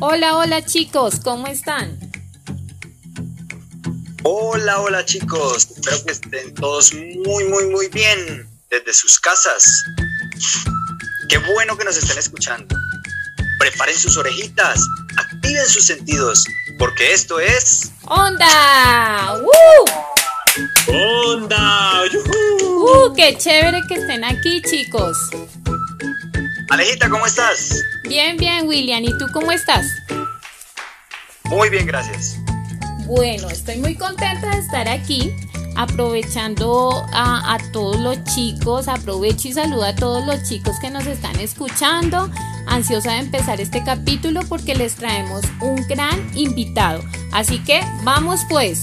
Hola, 0.00 0.36
hola 0.36 0.64
chicos, 0.64 1.20
¿cómo 1.22 1.46
están? 1.46 1.98
Hola, 4.24 4.80
hola 4.80 5.04
chicos, 5.04 5.68
espero 5.70 6.04
que 6.04 6.12
estén 6.12 6.54
todos 6.54 6.92
muy, 6.94 7.44
muy, 7.44 7.66
muy 7.66 7.88
bien 7.88 8.48
desde 8.70 8.92
sus 8.92 9.18
casas. 9.20 9.84
Qué 11.28 11.38
bueno 11.38 11.76
que 11.76 11.84
nos 11.84 11.96
estén 11.96 12.18
escuchando. 12.18 12.76
Preparen 13.58 13.96
sus 13.96 14.16
orejitas, 14.16 14.80
activen 15.16 15.66
sus 15.66 15.86
sentidos, 15.86 16.44
porque 16.78 17.12
esto 17.12 17.38
es... 17.38 17.92
¡Onda! 18.06 19.38
¡Woo! 19.38 19.84
¡Onda! 21.28 22.02
¡Uh! 22.04 23.14
¡Qué 23.14 23.36
chévere 23.38 23.82
que 23.86 23.94
estén 23.94 24.24
aquí, 24.24 24.62
chicos! 24.62 25.16
Alejita, 26.72 27.10
¿cómo 27.10 27.26
estás? 27.26 27.84
Bien, 28.04 28.38
bien, 28.38 28.66
William. 28.66 29.04
¿Y 29.04 29.18
tú 29.18 29.26
cómo 29.30 29.52
estás? 29.52 29.86
Muy 31.44 31.68
bien, 31.68 31.84
gracias. 31.84 32.38
Bueno, 33.04 33.50
estoy 33.50 33.76
muy 33.76 33.94
contenta 33.94 34.48
de 34.52 34.58
estar 34.58 34.88
aquí, 34.88 35.34
aprovechando 35.76 37.04
a, 37.12 37.56
a, 37.56 37.58
todos 37.72 38.00
los 38.00 38.24
chicos, 38.24 38.88
aprovecho 38.88 39.48
y 39.48 39.52
saludo 39.52 39.84
a 39.84 39.94
todos 39.94 40.24
los 40.24 40.48
chicos 40.48 40.76
que 40.80 40.88
nos 40.88 41.04
están 41.04 41.38
escuchando, 41.40 42.30
ansiosa 42.66 43.12
de 43.12 43.18
empezar 43.18 43.60
este 43.60 43.84
capítulo 43.84 44.40
porque 44.48 44.74
les 44.74 44.94
traemos 44.94 45.42
un 45.60 45.76
gran 45.88 46.26
invitado. 46.34 47.02
Así 47.32 47.58
que 47.58 47.82
vamos 48.02 48.46
pues. 48.48 48.80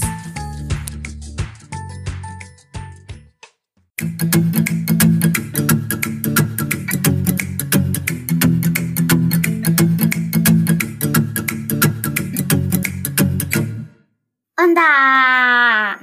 ¡Onda! 14.80 16.00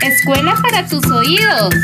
Escuela 0.00 0.54
para 0.62 0.86
tus 0.88 1.04
oídos. 1.10 1.74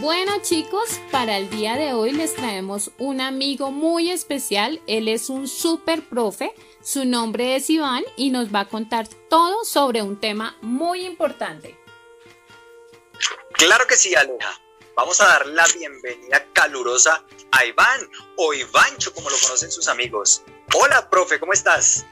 Bueno 0.00 0.32
chicos, 0.42 1.00
para 1.12 1.38
el 1.38 1.48
día 1.50 1.76
de 1.76 1.92
hoy 1.92 2.12
les 2.12 2.34
traemos 2.34 2.90
un 2.98 3.20
amigo 3.20 3.70
muy 3.70 4.10
especial. 4.10 4.80
Él 4.86 5.06
es 5.08 5.30
un 5.30 5.46
super 5.46 6.02
profe. 6.08 6.52
Su 6.82 7.04
nombre 7.04 7.56
es 7.56 7.70
Iván 7.70 8.02
y 8.16 8.30
nos 8.30 8.52
va 8.52 8.60
a 8.60 8.68
contar 8.68 9.06
todo 9.28 9.64
sobre 9.64 10.02
un 10.02 10.16
tema 10.18 10.56
muy 10.62 11.06
importante. 11.06 11.79
Claro 13.60 13.86
que 13.86 13.94
sí, 13.94 14.14
Aleja. 14.14 14.58
Vamos 14.96 15.20
a 15.20 15.26
dar 15.26 15.46
la 15.48 15.66
bienvenida 15.76 16.46
calurosa 16.54 17.22
a 17.52 17.66
Iván 17.66 18.00
o 18.38 18.54
Ivancho, 18.54 19.12
como 19.12 19.28
lo 19.28 19.36
conocen 19.36 19.70
sus 19.70 19.86
amigos. 19.86 20.42
Hola, 20.74 21.10
profe, 21.10 21.38
¿cómo 21.38 21.52
estás? 21.52 22.06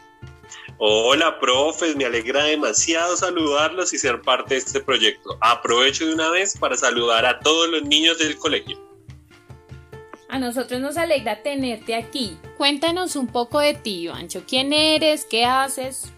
Hola, 0.77 1.41
profes, 1.41 1.97
me 1.97 2.05
alegra 2.05 2.45
demasiado 2.45 3.17
saludarlos 3.17 3.95
y 3.95 3.99
ser 3.99 4.21
parte 4.21 4.57
de 4.57 4.61
este 4.61 4.81
proyecto. 4.81 5.39
Aprovecho 5.41 6.07
de 6.07 6.13
una 6.13 6.31
vez 6.31 6.55
para 6.59 6.77
saludar 6.77 7.25
a 7.25 7.41
todos 7.41 7.67
los 7.71 7.83
niños 7.83 8.19
del 8.19 8.37
colegio. 8.37 8.79
A 10.29 10.39
nosotros 10.39 10.83
nos 10.83 10.99
alegra 10.99 11.43
tenerte 11.43 11.95
aquí. 11.95 12.37
Cuéntanos 12.59 13.17
un 13.17 13.27
poco 13.27 13.59
de 13.61 13.73
ti, 13.73 14.03
Ivancho. 14.03 14.43
¿Quién 14.47 14.75
eres? 14.75 15.25
¿Qué 15.25 15.47
haces? 15.47 16.13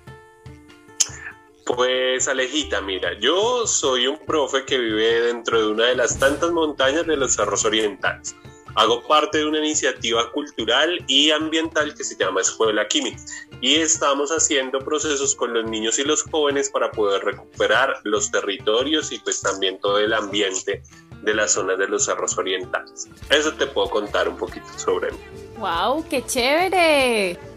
Pues 1.67 2.29
Alejita, 2.29 2.81
mira, 2.81 3.19
yo 3.21 3.67
soy 3.67 4.07
un 4.07 4.19
profe 4.27 4.65
que 4.65 4.79
vive 4.79 5.21
dentro 5.23 5.61
de 5.61 5.69
una 5.69 5.87
de 5.87 5.97
las 5.97 6.19
tantas 6.19 6.51
montañas 6.51 7.07
de 7.07 7.17
los 7.17 7.35
cerros 7.35 7.65
orientales. 7.65 8.35
Hago 8.77 9.07
parte 9.07 9.39
de 9.39 9.47
una 9.47 9.59
iniciativa 9.59 10.31
cultural 10.33 11.05
y 11.09 11.31
ambiental 11.31 11.95
que 11.95 12.05
se 12.05 12.17
llama 12.17 12.41
Escuela 12.41 12.87
Química 12.87 13.21
y 13.61 13.77
estamos 13.77 14.31
haciendo 14.31 14.79
procesos 14.79 15.35
con 15.35 15.53
los 15.53 15.65
niños 15.65 15.99
y 15.99 16.05
los 16.05 16.23
jóvenes 16.23 16.71
para 16.71 16.91
poder 16.93 17.25
recuperar 17.25 18.01
los 18.05 18.31
territorios 18.31 19.11
y 19.13 19.19
pues 19.19 19.41
también 19.41 19.79
todo 19.81 19.99
el 19.99 20.13
ambiente 20.13 20.83
de 21.23 21.35
las 21.35 21.53
zonas 21.53 21.79
de 21.79 21.89
los 21.89 22.05
cerros 22.05 22.39
orientales. 22.39 23.09
Eso 23.29 23.53
te 23.55 23.67
puedo 23.67 23.91
contar 23.91 24.29
un 24.29 24.37
poquito 24.37 24.67
sobre 24.79 25.11
mí. 25.13 25.19
¡Wow! 25.59 26.07
¡Qué 26.09 26.25
chévere! 26.25 27.50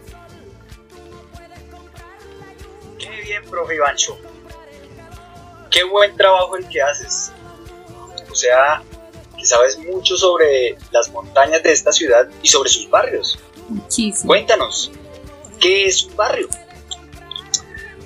Bien, 3.24 3.42
profe 3.50 3.74
Ivancho. 3.74 4.18
Qué 5.70 5.82
buen 5.84 6.16
trabajo 6.16 6.56
el 6.56 6.68
que 6.68 6.80
haces. 6.80 7.32
O 8.30 8.34
sea, 8.34 8.82
que 9.36 9.44
sabes 9.44 9.78
mucho 9.78 10.16
sobre 10.16 10.76
las 10.92 11.10
montañas 11.10 11.62
de 11.62 11.72
esta 11.72 11.92
ciudad 11.92 12.28
y 12.42 12.48
sobre 12.48 12.68
sus 12.70 12.88
barrios. 12.88 13.38
Muchísimo. 13.68 14.28
Cuéntanos, 14.28 14.90
¿qué 15.60 15.86
es 15.86 16.04
un 16.04 16.16
barrio? 16.16 16.48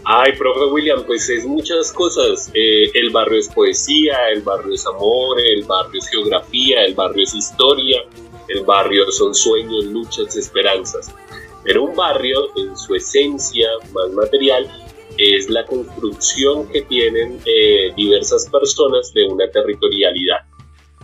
Ay, 0.05 0.33
profe 0.39 0.73
William, 0.73 1.05
pues 1.05 1.29
es 1.29 1.45
muchas 1.45 1.93
cosas. 1.93 2.51
Eh, 2.55 2.91
el 2.95 3.11
barrio 3.11 3.39
es 3.39 3.49
poesía, 3.49 4.17
el 4.33 4.41
barrio 4.41 4.75
es 4.75 4.87
amor, 4.87 5.39
el 5.39 5.65
barrio 5.65 6.01
es 6.01 6.09
geografía, 6.09 6.85
el 6.85 6.95
barrio 6.95 7.25
es 7.25 7.35
historia, 7.35 8.03
el 8.49 8.65
barrio 8.65 9.11
son 9.13 9.35
sueños, 9.35 9.85
luchas, 9.85 10.35
esperanzas. 10.37 11.15
Pero 11.63 11.85
un 11.85 11.95
barrio, 11.95 12.57
en 12.57 12.75
su 12.75 12.95
esencia 12.95 13.69
más 13.93 14.11
material, 14.13 14.88
es 15.19 15.51
la 15.51 15.67
construcción 15.67 16.69
que 16.69 16.83
tienen 16.83 17.41
eh, 17.45 17.93
diversas 17.97 18.49
personas 18.49 19.13
de 19.13 19.27
una 19.27 19.51
territorialidad. 19.51 20.39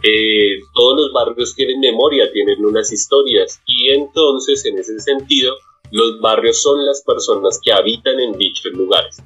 Eh, 0.03 0.61
todos 0.75 1.03
los 1.03 1.13
barrios 1.13 1.55
tienen 1.55 1.81
memoria, 1.81 2.31
tienen 2.33 2.65
unas 2.65 2.93
historias 2.93 3.61
y 3.67 3.91
entonces 3.93 4.65
en 4.67 4.79
ese 4.79 5.01
sentido 5.01 5.57
los 5.91 6.21
barrios 6.21 6.63
son 6.63 6.85
las 6.87 7.03
personas 7.03 7.61
que 7.63 7.73
habitan 7.73 8.21
en 8.21 8.33
dichos 8.33 8.73
lugares. 8.73 9.23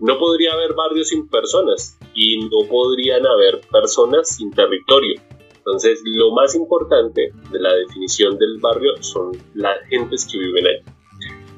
No 0.00 0.18
podría 0.18 0.52
haber 0.52 0.72
barrios 0.74 1.08
sin 1.08 1.28
personas 1.28 1.98
y 2.14 2.38
no 2.38 2.66
podrían 2.68 3.26
haber 3.26 3.60
personas 3.70 4.36
sin 4.36 4.50
territorio. 4.50 5.20
Entonces, 5.56 6.00
lo 6.04 6.32
más 6.32 6.54
importante 6.54 7.32
de 7.50 7.60
la 7.60 7.74
definición 7.74 8.38
del 8.38 8.58
barrio 8.60 8.92
son 9.02 9.32
las 9.54 9.78
gentes 9.88 10.26
que 10.26 10.38
viven 10.38 10.66
ahí. 10.66 10.99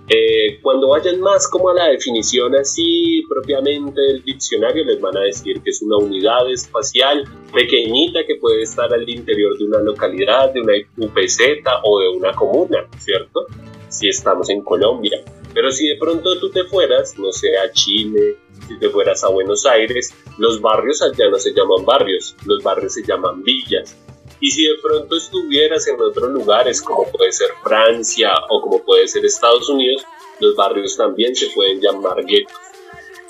Eh, 0.09 0.59
cuando 0.61 0.89
vayan 0.89 1.21
más 1.21 1.49
como 1.49 1.71
a 1.71 1.75
la 1.75 1.89
definición 1.89 2.55
así 2.57 3.25
propiamente 3.29 4.01
del 4.01 4.23
diccionario, 4.25 4.85
les 4.85 5.01
van 5.01 5.17
a 5.17 5.21
decir 5.21 5.61
que 5.63 5.71
es 5.71 5.81
una 5.81 5.97
unidad 5.99 6.51
espacial 6.51 7.25
pequeñita 7.53 8.21
que 8.27 8.37
puede 8.37 8.63
estar 8.63 8.93
al 8.93 9.09
interior 9.09 9.57
de 9.57 9.65
una 9.65 9.79
localidad, 9.79 10.53
de 10.53 10.61
una 10.61 10.73
UPZ 10.99 11.39
o 11.85 12.01
de 12.01 12.09
una 12.09 12.33
comuna, 12.33 12.87
¿cierto? 12.99 13.47
Si 13.89 14.09
estamos 14.09 14.51
en 14.51 14.63
Colombia. 14.63 15.23
Pero 15.55 15.71
si 15.71 15.87
de 15.87 15.97
pronto 15.97 16.39
tú 16.39 16.51
te 16.51 16.65
fueras, 16.65 17.19
no 17.19 17.31
sé, 17.31 17.57
a 17.59 17.71
Chile, 17.73 18.39
si 18.67 18.79
te 18.79 18.89
fueras 18.89 19.23
a 19.23 19.29
Buenos 19.29 19.67
Aires, 19.67 20.15
los 20.39 20.61
barrios 20.61 21.03
allá 21.03 21.29
no 21.31 21.39
se 21.39 21.53
llaman 21.53 21.85
barrios, 21.85 22.35
los 22.47 22.63
barrios 22.63 22.95
se 22.95 23.03
llaman 23.05 23.43
villas. 23.43 23.97
Y 24.43 24.51
si 24.51 24.65
de 24.65 24.75
pronto 24.83 25.17
estuvieras 25.17 25.87
en 25.87 26.01
otros 26.01 26.33
lugares, 26.33 26.83
como 26.83 27.05
puede 27.13 27.31
ser 27.31 27.51
Francia 27.63 28.33
o 28.51 28.61
como 28.61 28.83
puede 28.83 29.07
ser 29.07 29.25
Estados 29.25 29.69
Unidos, 29.69 30.03
los 30.41 30.57
barrios 30.57 30.97
también 30.97 31.35
se 31.37 31.47
pueden 31.51 31.81
llamar 31.81 32.25
guetos. 32.27 32.53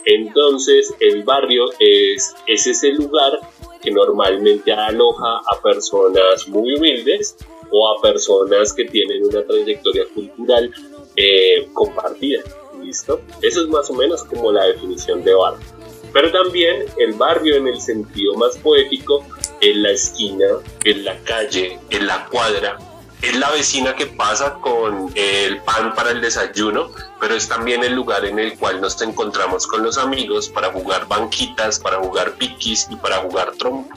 Entonces, 0.06 0.92
el 1.00 1.22
barrio 1.22 1.66
es, 1.78 2.34
es 2.46 2.66
ese 2.66 2.92
lugar 2.92 3.38
que 3.82 3.90
normalmente 3.90 4.72
aloja 4.72 5.42
a 5.52 5.60
personas 5.62 6.48
muy 6.48 6.76
humildes 6.76 7.36
o 7.70 7.88
a 7.88 8.00
personas 8.00 8.72
que 8.72 8.86
tienen 8.86 9.22
una 9.26 9.44
trayectoria 9.44 10.06
cultural 10.14 10.72
eh, 11.16 11.68
compartida. 11.74 12.42
¿Listo? 12.82 13.20
Eso 13.42 13.60
es 13.60 13.68
más 13.68 13.90
o 13.90 13.94
menos 13.94 14.24
como 14.24 14.50
la 14.50 14.64
definición 14.64 15.22
de 15.22 15.34
barrio. 15.34 15.66
Pero 16.10 16.32
también 16.32 16.86
el 16.96 17.12
barrio 17.12 17.56
en 17.56 17.68
el 17.68 17.80
sentido 17.82 18.34
más 18.34 18.56
poético 18.56 19.22
es 19.62 19.76
la 19.76 19.90
esquina, 19.92 20.46
es 20.84 20.98
la 20.98 21.16
calle, 21.20 21.78
es 21.88 22.02
la 22.02 22.26
cuadra, 22.26 22.78
es 23.22 23.36
la 23.36 23.48
vecina 23.52 23.94
que 23.94 24.06
pasa 24.06 24.54
con 24.54 25.12
el 25.14 25.62
pan 25.62 25.94
para 25.94 26.10
el 26.10 26.20
desayuno, 26.20 26.90
pero 27.20 27.36
es 27.36 27.48
también 27.48 27.84
el 27.84 27.94
lugar 27.94 28.24
en 28.24 28.40
el 28.40 28.58
cual 28.58 28.80
nos 28.80 29.00
encontramos 29.00 29.68
con 29.68 29.84
los 29.84 29.98
amigos 29.98 30.48
para 30.48 30.72
jugar 30.72 31.06
banquitas, 31.06 31.78
para 31.78 31.98
jugar 31.98 32.32
piquis 32.32 32.88
y 32.90 32.96
para 32.96 33.18
jugar 33.18 33.52
trompo. 33.52 33.94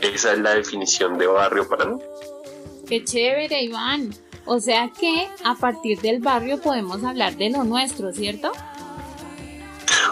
Esa 0.00 0.32
es 0.32 0.38
la 0.40 0.56
definición 0.56 1.18
de 1.18 1.28
barrio 1.28 1.68
para 1.68 1.84
mí. 1.84 2.00
Qué 2.88 3.04
chévere, 3.04 3.62
Iván. 3.62 4.12
O 4.44 4.58
sea 4.58 4.90
que 4.90 5.28
a 5.44 5.54
partir 5.54 6.00
del 6.00 6.18
barrio 6.18 6.60
podemos 6.60 7.04
hablar 7.04 7.36
de 7.36 7.50
lo 7.50 7.62
nuestro, 7.62 8.12
¿cierto? 8.12 8.52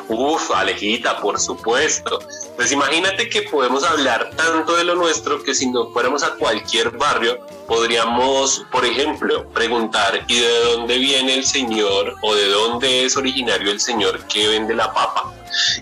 Uf, 0.09 0.51
Alejita, 0.51 1.21
por 1.21 1.39
supuesto. 1.39 2.19
Pues 2.57 2.73
imagínate 2.73 3.29
que 3.29 3.43
podemos 3.43 3.85
hablar 3.85 4.31
tanto 4.37 4.77
de 4.77 4.85
lo 4.85 4.95
nuestro 4.95 5.43
que 5.43 5.55
si 5.55 5.71
no 5.71 5.91
fuéramos 5.91 6.23
a 6.23 6.35
cualquier 6.35 6.91
barrio, 6.91 7.39
podríamos, 7.67 8.65
por 8.71 8.85
ejemplo, 8.85 9.49
preguntar 9.51 10.25
¿y 10.29 10.41
de 10.41 10.61
dónde 10.65 10.99
viene 10.99 11.35
el 11.35 11.45
señor 11.45 12.15
o 12.23 12.35
de 12.35 12.49
dónde 12.49 13.05
es 13.05 13.17
originario 13.17 13.71
el 13.71 13.81
señor 13.81 14.27
que 14.27 14.49
vende 14.49 14.75
la 14.75 14.93
papa? 14.93 15.33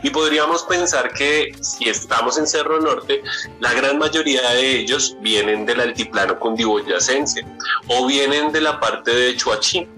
Y 0.02 0.10
podríamos 0.10 0.64
pensar 0.64 1.12
que 1.12 1.52
si 1.60 1.88
estamos 1.88 2.38
en 2.38 2.46
Cerro 2.46 2.80
Norte, 2.80 3.22
la 3.60 3.72
gran 3.72 3.98
mayoría 3.98 4.42
de 4.50 4.80
ellos 4.80 5.16
vienen 5.20 5.64
del 5.64 5.80
altiplano 5.80 6.38
cundiboyacense 6.38 7.44
o 7.88 8.06
vienen 8.06 8.52
de 8.52 8.60
la 8.60 8.80
parte 8.80 9.12
de 9.12 9.36
Chuachín 9.36 9.88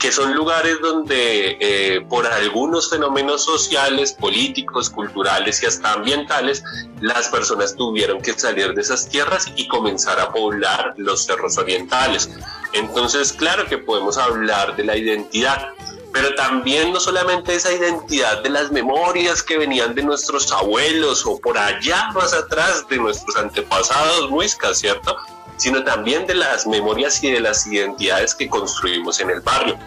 que 0.00 0.10
son 0.10 0.34
lugares 0.34 0.80
donde 0.80 1.58
eh, 1.60 2.00
por 2.08 2.26
algunos 2.26 2.88
fenómenos 2.88 3.44
sociales, 3.44 4.14
políticos, 4.14 4.88
culturales 4.88 5.62
y 5.62 5.66
hasta 5.66 5.92
ambientales, 5.92 6.64
las 7.02 7.28
personas 7.28 7.76
tuvieron 7.76 8.22
que 8.22 8.32
salir 8.32 8.72
de 8.72 8.80
esas 8.80 9.06
tierras 9.10 9.52
y 9.56 9.68
comenzar 9.68 10.18
a 10.18 10.32
poblar 10.32 10.94
los 10.96 11.26
cerros 11.26 11.58
orientales. 11.58 12.30
Entonces, 12.72 13.34
claro 13.34 13.66
que 13.66 13.76
podemos 13.76 14.16
hablar 14.16 14.74
de 14.74 14.84
la 14.84 14.96
identidad, 14.96 15.68
pero 16.14 16.34
también 16.34 16.94
no 16.94 16.98
solamente 16.98 17.54
esa 17.54 17.70
identidad 17.70 18.42
de 18.42 18.48
las 18.48 18.72
memorias 18.72 19.42
que 19.42 19.58
venían 19.58 19.94
de 19.94 20.02
nuestros 20.02 20.50
abuelos 20.50 21.26
o 21.26 21.38
por 21.38 21.58
allá 21.58 22.10
más 22.14 22.32
atrás 22.32 22.88
de 22.88 22.96
nuestros 22.96 23.36
antepasados 23.36 24.30
muiscas, 24.30 24.78
¿cierto? 24.78 25.14
Sino 25.60 25.84
también 25.84 26.26
de 26.26 26.34
las 26.34 26.66
memorias 26.66 27.22
y 27.22 27.30
de 27.30 27.38
las 27.38 27.66
identidades 27.66 28.34
que 28.34 28.48
construimos 28.48 29.20
en 29.20 29.28
el 29.28 29.42
barrio. 29.42 29.78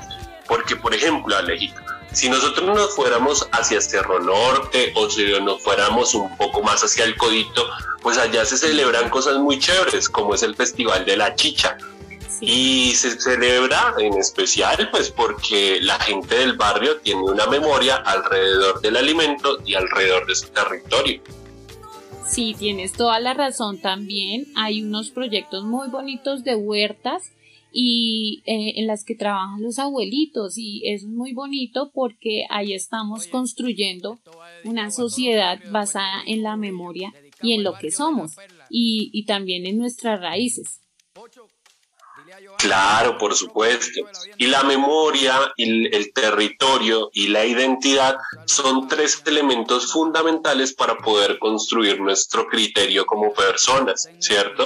Porque, 0.47 0.75
por 0.75 0.93
ejemplo, 0.93 1.35
Alejito, 1.35 1.81
si 2.11 2.29
nosotros 2.29 2.75
nos 2.75 2.95
fuéramos 2.95 3.47
hacia 3.51 3.81
Cerro 3.81 4.19
Norte 4.19 4.93
o 4.95 5.09
si 5.09 5.25
nos 5.41 5.63
fuéramos 5.63 6.13
un 6.13 6.37
poco 6.37 6.61
más 6.61 6.83
hacia 6.83 7.05
el 7.05 7.17
Codito, 7.17 7.65
pues 8.03 8.19
allá 8.19 8.45
se 8.45 8.55
celebran 8.55 9.09
cosas 9.09 9.37
muy 9.37 9.57
chéveres, 9.57 10.09
como 10.09 10.35
es 10.35 10.43
el 10.43 10.55
Festival 10.55 11.05
de 11.05 11.17
la 11.17 11.33
Chicha. 11.33 11.75
Y 12.39 12.93
se 12.93 13.19
celebra 13.19 13.95
en 13.97 14.13
especial 14.19 14.89
pues 14.91 15.09
porque 15.09 15.79
la 15.81 15.97
gente 16.01 16.35
del 16.35 16.53
barrio 16.55 16.97
tiene 16.97 17.21
una 17.21 17.47
memoria 17.47 17.95
alrededor 17.95 18.79
del 18.81 18.97
alimento 18.97 19.57
y 19.65 19.73
alrededor 19.73 20.27
de 20.27 20.35
su 20.35 20.49
territorio. 20.49 21.19
Sí, 22.33 22.55
tienes 22.57 22.93
toda 22.93 23.19
la 23.19 23.35
razón 23.35 23.79
también. 23.79 24.47
Hay 24.55 24.81
unos 24.81 25.11
proyectos 25.11 25.65
muy 25.65 25.87
bonitos 25.89 26.43
de 26.43 26.55
huertas 26.55 27.31
y 27.71 28.41
eh, 28.47 28.79
en 28.79 28.87
las 28.87 29.05
que 29.05 29.13
trabajan 29.13 29.61
los 29.61 29.77
abuelitos 29.77 30.57
y 30.57 30.81
eso 30.83 31.05
es 31.05 31.13
muy 31.13 31.33
bonito 31.33 31.91
porque 31.93 32.45
ahí 32.49 32.73
estamos 32.73 33.27
construyendo 33.27 34.17
una 34.63 34.89
sociedad 34.89 35.59
basada 35.69 36.23
en 36.25 36.41
la 36.41 36.57
memoria 36.57 37.13
y 37.43 37.53
en 37.53 37.63
lo 37.63 37.75
que 37.75 37.91
somos 37.91 38.31
y, 38.67 39.11
y 39.13 39.25
también 39.25 39.67
en 39.67 39.77
nuestras 39.77 40.19
raíces. 40.19 40.81
Claro, 42.57 43.17
por 43.17 43.35
supuesto. 43.35 44.01
Y 44.37 44.47
la 44.47 44.63
memoria, 44.63 45.53
el, 45.57 46.11
territorio 46.13 47.09
y 47.11 47.27
la 47.27 47.45
identidad 47.45 48.15
son 48.45 48.87
tres 48.87 49.21
elementos 49.25 49.91
fundamentales 49.91 50.73
para 50.73 50.97
poder 50.97 51.39
construir 51.39 51.99
nuestro 51.99 52.47
criterio 52.47 53.05
como 53.05 53.33
personas, 53.33 54.07
¿cierto? 54.19 54.65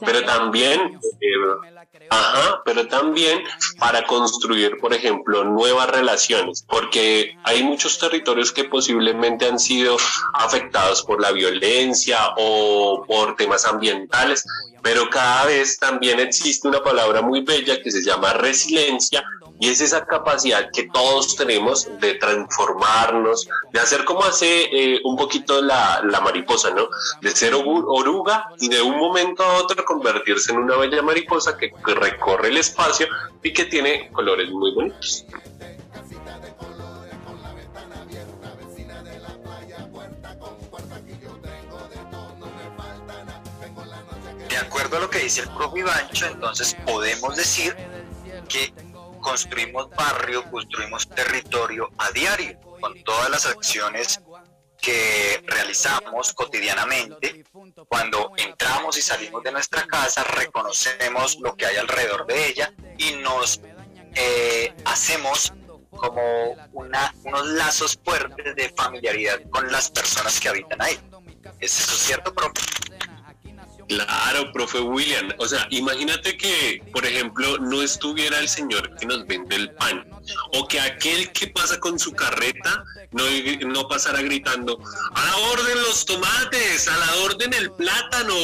Pero 0.00 0.24
también, 0.24 0.98
eh, 1.20 1.83
ajá, 2.10 2.62
pero 2.64 2.86
también 2.86 3.42
para 3.78 4.06
construir, 4.06 4.78
por 4.78 4.92
ejemplo, 4.92 5.44
nuevas 5.44 5.88
relaciones, 5.90 6.64
porque 6.68 7.36
hay 7.44 7.62
muchos 7.62 7.98
territorios 7.98 8.52
que 8.52 8.64
posiblemente 8.64 9.46
han 9.46 9.58
sido 9.58 9.96
afectados 10.32 11.02
por 11.02 11.20
la 11.20 11.32
violencia 11.32 12.18
o 12.36 13.04
por 13.06 13.36
temas 13.36 13.64
ambientales 13.64 14.44
pero 14.84 15.08
cada 15.08 15.46
vez 15.46 15.78
también 15.78 16.20
existe 16.20 16.68
una 16.68 16.82
palabra 16.82 17.22
muy 17.22 17.40
bella 17.40 17.80
que 17.82 17.90
se 17.90 18.02
llama 18.02 18.34
resiliencia 18.34 19.24
y 19.64 19.68
es 19.70 19.80
esa 19.80 20.04
capacidad 20.04 20.70
que 20.70 20.90
todos 20.90 21.36
tenemos 21.36 21.88
de 21.98 22.16
transformarnos, 22.16 23.48
de 23.72 23.80
hacer 23.80 24.04
como 24.04 24.22
hace 24.22 24.64
eh, 24.70 25.00
un 25.04 25.16
poquito 25.16 25.62
la, 25.62 26.02
la, 26.04 26.20
mariposa, 26.20 26.68
¿no? 26.68 26.86
De 27.22 27.30
ser 27.30 27.54
oruga 27.54 28.46
y 28.60 28.68
de 28.68 28.82
un 28.82 28.98
momento 28.98 29.42
a 29.42 29.54
otro 29.54 29.82
convertirse 29.86 30.52
en 30.52 30.58
una 30.58 30.76
bella 30.76 31.00
mariposa 31.00 31.56
que 31.56 31.72
recorre 31.86 32.48
el 32.48 32.58
espacio 32.58 33.06
y 33.42 33.54
que 33.54 33.64
tiene 33.64 34.10
colores 34.12 34.50
muy 34.50 34.74
bonitos. 34.74 35.24
de 44.50 44.58
acuerdo 44.58 44.98
a 44.98 45.00
lo 45.00 45.10
que 45.10 45.20
dice 45.20 45.40
el 45.40 45.48
profe 45.48 45.80
Ivancho, 45.80 46.26
entonces 46.26 46.76
podemos 46.86 47.34
decir 47.34 47.74
que 48.48 48.72
construimos 49.24 49.88
barrio, 49.90 50.48
construimos 50.50 51.08
territorio 51.08 51.90
a 51.98 52.12
diario, 52.12 52.60
con 52.80 53.02
todas 53.02 53.30
las 53.30 53.46
acciones 53.46 54.20
que 54.80 55.42
realizamos 55.46 56.34
cotidianamente. 56.34 57.44
Cuando 57.88 58.32
entramos 58.36 58.98
y 58.98 59.02
salimos 59.02 59.42
de 59.42 59.50
nuestra 59.50 59.86
casa, 59.86 60.22
reconocemos 60.24 61.38
lo 61.40 61.56
que 61.56 61.64
hay 61.64 61.76
alrededor 61.76 62.26
de 62.26 62.48
ella 62.48 62.72
y 62.98 63.12
nos 63.22 63.60
eh, 64.14 64.74
hacemos 64.84 65.52
como 65.90 66.54
una, 66.72 67.14
unos 67.24 67.46
lazos 67.46 67.98
fuertes 68.04 68.54
de 68.54 68.68
familiaridad 68.76 69.40
con 69.50 69.72
las 69.72 69.90
personas 69.90 70.38
que 70.38 70.50
habitan 70.50 70.82
ahí. 70.82 71.00
¿Es 71.60 71.80
eso 71.80 71.96
cierto, 71.96 72.34
profe? 72.34 72.60
Claro, 73.88 74.52
profe 74.52 74.80
William. 74.80 75.28
O 75.38 75.46
sea, 75.46 75.66
imagínate 75.70 76.36
que, 76.36 76.82
por 76.92 77.04
ejemplo, 77.04 77.58
no 77.58 77.82
estuviera 77.82 78.38
el 78.38 78.48
señor 78.48 78.94
que 78.96 79.06
nos 79.06 79.26
vende 79.26 79.56
el 79.56 79.70
pan, 79.72 80.06
o 80.54 80.66
que 80.66 80.80
aquel 80.80 81.30
que 81.32 81.48
pasa 81.48 81.78
con 81.80 81.98
su 81.98 82.12
carreta 82.12 82.84
no, 83.12 83.24
no 83.68 83.88
pasara 83.88 84.22
gritando, 84.22 84.80
a 85.14 85.24
la 85.24 85.36
orden 85.36 85.82
los 85.82 86.04
tomates, 86.04 86.88
a 86.88 86.96
la 86.96 87.14
orden 87.24 87.52
el 87.54 87.70
plátano, 87.72 88.34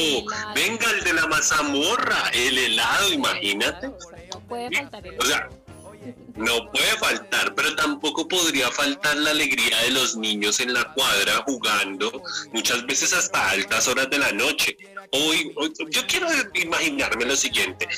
venga 0.54 0.90
el 0.90 1.04
de 1.04 1.12
la 1.14 1.26
mazamorra, 1.26 2.31
el 2.32 2.58
helado, 2.58 3.12
imagínate. 3.12 3.90
puede 4.48 4.76
faltar 4.76 5.06
el 5.06 5.19
O 5.19 5.25
sea, 5.25 5.48
no 6.37 6.70
puede 6.70 6.91
faltar, 6.99 7.55
pero 7.55 7.75
tampoco 7.76 8.26
podría 8.26 8.70
faltar 8.70 9.17
la 9.17 9.31
alegría 9.31 9.76
de 9.82 9.91
los 9.91 10.17
niños 10.17 10.61
en 10.61 10.73
la 10.73 10.93
cuadra 10.94 11.43
jugando, 11.47 12.23
muchas 12.52 12.87
veces 12.87 13.12
hasta 13.12 13.50
altas 13.50 13.88
horas 13.88 14.08
de 14.11 14.19
la 14.19 14.32
noche. 14.32 14.76
Hoy, 15.12 15.52
yo 15.91 16.06
quiero 16.06 16.29
imaginarme 16.55 17.26
lo 17.26 17.37
siguiente. 17.37 17.88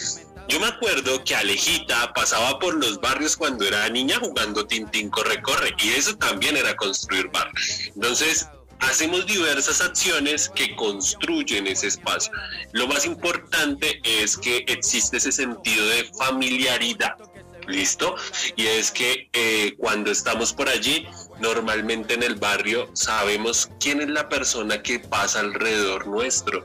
Yo 0.48 0.58
me 0.58 0.66
acuerdo 0.66 1.22
que 1.24 1.36
Alejita 1.36 2.12
pasaba 2.14 2.58
por 2.58 2.74
los 2.74 3.00
barrios 3.00 3.36
cuando 3.36 3.64
era 3.64 3.88
niña 3.88 4.18
jugando 4.18 4.66
Tintín 4.66 5.08
Corre 5.08 5.40
Corre 5.40 5.74
y 5.78 5.90
eso 5.90 6.16
también 6.16 6.56
era 6.56 6.74
construir 6.74 7.28
barrios. 7.28 7.92
Entonces, 7.94 8.48
hacemos 8.80 9.24
diversas 9.26 9.80
acciones 9.80 10.48
que 10.48 10.74
construyen 10.74 11.68
ese 11.68 11.86
espacio. 11.86 12.32
Lo 12.72 12.88
más 12.88 13.06
importante 13.06 14.00
es 14.02 14.36
que 14.36 14.64
existe 14.66 15.18
ese 15.18 15.30
sentido 15.30 15.86
de 15.86 16.10
familiaridad 16.18 17.16
¿Listo? 17.66 18.16
Y 18.56 18.66
es 18.66 18.90
que 18.90 19.28
eh, 19.32 19.74
cuando 19.78 20.10
estamos 20.10 20.52
por 20.52 20.68
allí, 20.68 21.06
normalmente 21.40 22.14
en 22.14 22.22
el 22.22 22.34
barrio 22.36 22.90
sabemos 22.94 23.70
quién 23.78 24.00
es 24.00 24.08
la 24.08 24.28
persona 24.28 24.82
que 24.82 24.98
pasa 24.98 25.40
alrededor 25.40 26.06
nuestro. 26.06 26.64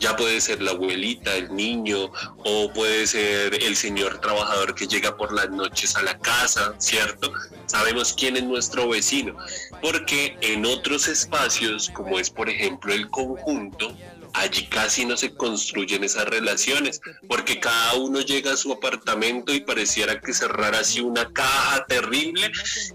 Ya 0.00 0.16
puede 0.16 0.40
ser 0.40 0.62
la 0.62 0.72
abuelita, 0.72 1.34
el 1.34 1.54
niño, 1.54 2.10
o 2.44 2.72
puede 2.72 3.06
ser 3.06 3.62
el 3.62 3.76
señor 3.76 4.20
trabajador 4.20 4.74
que 4.74 4.86
llega 4.86 5.16
por 5.16 5.32
las 5.32 5.50
noches 5.50 5.96
a 5.96 6.02
la 6.02 6.18
casa, 6.18 6.74
¿cierto? 6.78 7.32
Sabemos 7.66 8.14
quién 8.14 8.36
es 8.36 8.44
nuestro 8.44 8.88
vecino. 8.88 9.36
Porque 9.82 10.36
en 10.40 10.64
otros 10.64 11.08
espacios, 11.08 11.90
como 11.90 12.18
es 12.18 12.30
por 12.30 12.48
ejemplo 12.48 12.92
el 12.92 13.10
conjunto, 13.10 13.94
allí 14.34 14.66
casi 14.66 15.04
no 15.04 15.16
se 15.16 15.34
construyen 15.34 16.04
esas 16.04 16.26
relaciones, 16.26 17.00
porque 17.28 17.60
cada 17.60 17.94
uno 17.94 18.20
llega 18.20 18.52
a 18.52 18.56
su 18.56 18.72
apartamento 18.72 19.52
y 19.52 19.60
pareciera 19.60 20.20
que 20.20 20.32
cerrara 20.32 20.80
así 20.80 21.00
una 21.00 21.32
caja 21.32 21.86
terrible 21.86 22.50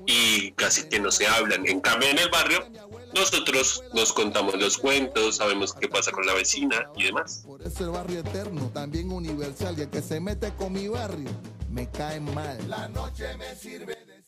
y 0.05 0.51
casi 0.53 0.87
que 0.89 0.99
no 0.99 1.11
se 1.11 1.27
hablan. 1.27 1.67
En 1.67 1.81
cambio, 1.81 2.09
en 2.09 2.19
el 2.19 2.29
barrio, 2.29 2.65
nosotros 3.13 3.83
nos 3.93 4.11
contamos 4.13 4.55
los 4.55 4.77
cuentos, 4.77 5.37
sabemos 5.37 5.73
qué 5.73 5.87
pasa 5.87 6.11
con 6.11 6.25
la 6.25 6.33
vecina 6.33 6.89
y 6.95 7.03
demás. 7.03 7.43
Por 7.45 7.61
eso 7.61 7.83
el 7.83 7.91
barrio 7.91 8.19
eterno, 8.19 8.71
también 8.73 9.11
universal, 9.11 9.75
y 9.77 9.81
el 9.81 9.89
que 9.89 10.01
se 10.01 10.19
mete 10.19 10.53
con 10.55 10.73
mi 10.73 10.87
barrio, 10.87 11.29
me 11.69 11.89
cae 11.89 12.19
mal. 12.19 12.57
La 12.67 12.87
noche 12.87 13.35
me 13.37 13.55
sirve 13.55 13.95
de 14.05 14.23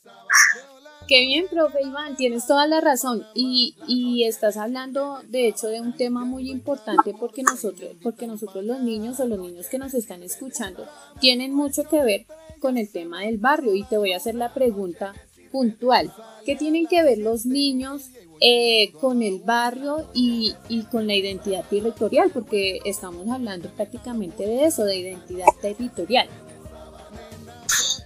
Qué 1.08 1.22
bien, 1.22 1.46
profe 1.48 1.80
Iván, 1.86 2.16
tienes 2.16 2.48
toda 2.48 2.66
la 2.66 2.82
razón 2.82 3.24
y, 3.36 3.76
y, 3.88 4.24
estás 4.24 4.58
hablando 4.58 5.20
de 5.28 5.48
hecho 5.48 5.68
de 5.68 5.80
un 5.80 5.94
tema 5.96 6.26
muy 6.26 6.50
importante 6.50 7.14
porque 7.14 7.44
nosotros, 7.44 7.92
porque 8.02 8.26
nosotros 8.26 8.66
los 8.66 8.80
niños 8.80 9.20
o 9.20 9.28
los 9.28 9.38
niños 9.38 9.68
que 9.68 9.78
nos 9.78 9.94
están 9.94 10.24
escuchando 10.24 10.88
tienen 11.20 11.54
mucho 11.54 11.84
que 11.84 12.02
ver 12.02 12.26
con 12.60 12.80
el 12.80 12.90
tema 12.90 13.22
del 13.22 13.38
barrio 13.38 13.76
y 13.76 13.84
te 13.84 14.00
voy 14.00 14.14
a 14.14 14.18
hacer 14.18 14.34
la 14.34 14.52
pregunta 14.52 15.14
puntual. 15.52 16.12
¿Qué 16.44 16.56
tienen 16.56 16.88
que 16.88 17.04
ver 17.04 17.20
los 17.20 17.46
niños 17.46 18.10
eh, 18.42 18.92
con 19.00 19.22
el 19.22 19.42
barrio 19.42 20.10
y, 20.16 20.56
y, 20.70 20.84
con 20.84 21.06
la 21.06 21.14
identidad 21.14 21.64
territorial? 21.70 22.32
Porque 22.34 22.80
estamos 22.84 23.30
hablando 23.30 23.70
prácticamente 23.70 24.46
de 24.46 24.66
eso, 24.66 24.84
de 24.86 24.98
identidad 24.98 25.48
territorial. 25.62 26.28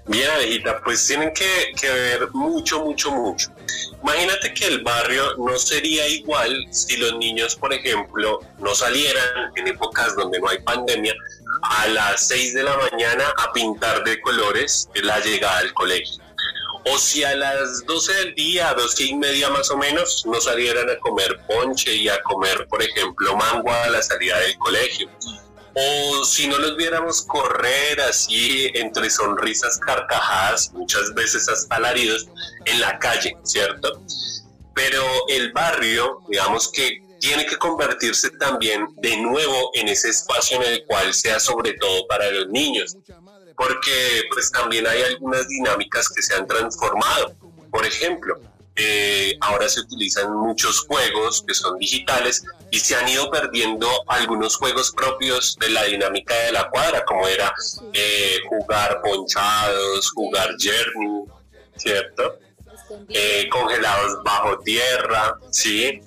Bien, 0.07 0.29
abejita, 0.31 0.81
pues 0.83 1.05
tienen 1.05 1.31
que, 1.33 1.71
que 1.79 1.89
ver 1.89 2.29
mucho, 2.31 2.83
mucho, 2.83 3.11
mucho. 3.11 3.49
Imagínate 4.01 4.53
que 4.53 4.65
el 4.65 4.81
barrio 4.81 5.35
no 5.37 5.57
sería 5.57 6.07
igual 6.07 6.67
si 6.71 6.97
los 6.97 7.17
niños, 7.17 7.55
por 7.55 7.73
ejemplo, 7.73 8.39
no 8.57 8.73
salieran 8.73 9.51
en 9.55 9.67
épocas 9.67 10.15
donde 10.15 10.39
no 10.39 10.49
hay 10.49 10.59
pandemia 10.59 11.13
a 11.61 11.87
las 11.89 12.27
6 12.27 12.53
de 12.53 12.63
la 12.63 12.77
mañana 12.77 13.25
a 13.37 13.51
pintar 13.51 14.03
de 14.03 14.19
colores 14.21 14.89
la 14.95 15.19
llegada 15.19 15.59
al 15.59 15.73
colegio. 15.73 16.23
O 16.85 16.97
si 16.97 17.23
a 17.23 17.35
las 17.35 17.85
12 17.85 18.13
del 18.13 18.35
día, 18.35 18.73
12 18.73 19.03
y 19.03 19.15
media 19.15 19.49
más 19.49 19.69
o 19.69 19.77
menos, 19.77 20.25
no 20.25 20.39
salieran 20.39 20.89
a 20.89 20.97
comer 20.99 21.39
ponche 21.45 21.93
y 21.93 22.07
a 22.07 22.21
comer, 22.21 22.65
por 22.69 22.81
ejemplo, 22.81 23.35
mango 23.35 23.69
a 23.69 23.89
la 23.89 24.01
salida 24.01 24.39
del 24.39 24.57
colegio 24.57 25.09
o 25.73 26.25
si 26.25 26.47
no 26.47 26.57
los 26.57 26.75
viéramos 26.77 27.21
correr 27.23 27.99
así 28.01 28.69
entre 28.73 29.09
sonrisas 29.09 29.77
carcajadas, 29.79 30.71
muchas 30.73 31.13
veces 31.13 31.47
hasta 31.49 31.75
alaridos, 31.75 32.27
en 32.65 32.79
la 32.79 32.97
calle, 32.99 33.37
¿cierto? 33.43 34.01
Pero 34.73 35.03
el 35.27 35.51
barrio, 35.51 36.21
digamos 36.29 36.71
que 36.71 37.03
tiene 37.19 37.45
que 37.45 37.57
convertirse 37.57 38.31
también 38.31 38.87
de 38.97 39.17
nuevo 39.17 39.71
en 39.73 39.89
ese 39.89 40.09
espacio 40.09 40.61
en 40.61 40.73
el 40.73 40.85
cual 40.85 41.13
sea 41.13 41.39
sobre 41.39 41.73
todo 41.73 42.07
para 42.07 42.31
los 42.31 42.47
niños, 42.47 42.97
porque 43.57 44.23
pues 44.31 44.51
también 44.51 44.87
hay 44.87 45.03
algunas 45.03 45.47
dinámicas 45.47 46.09
que 46.09 46.21
se 46.21 46.35
han 46.35 46.47
transformado. 46.47 47.35
Por 47.71 47.85
ejemplo, 47.85 48.39
eh, 48.81 49.37
ahora 49.41 49.67
se 49.67 49.81
utilizan 49.81 50.33
muchos 50.33 50.85
juegos 50.87 51.43
que 51.45 51.53
son 51.53 51.77
digitales 51.77 52.45
y 52.71 52.79
se 52.79 52.95
han 52.95 53.09
ido 53.09 53.29
perdiendo 53.29 53.87
algunos 54.07 54.55
juegos 54.55 54.91
propios 54.91 55.57
de 55.59 55.69
la 55.69 55.83
dinámica 55.83 56.33
de 56.45 56.53
la 56.53 56.69
cuadra, 56.69 57.03
como 57.03 57.27
era 57.27 57.53
eh, 57.91 58.37
jugar 58.47 59.01
ponchados, 59.01 60.09
jugar 60.11 60.55
Journey, 60.57 61.25
¿cierto? 61.75 62.39
Eh, 63.09 63.49
congelados 63.51 64.23
bajo 64.23 64.59
tierra, 64.59 65.37
¿sí? 65.51 65.99